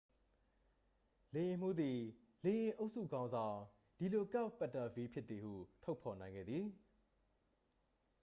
[1.33, 1.99] လေယာဉ်မှူးသည်
[2.43, 3.57] လေယာဉ်အုပ်စုခေါင်းဆောင်
[3.97, 6.65] ဒီလိုကာ့တ်ပက်တာဗီး ဖြစ်သည်ဟု ဖော်ထုတ်နိုင်ခဲ့သည်